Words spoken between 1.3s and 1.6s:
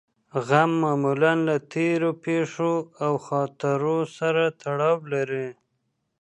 له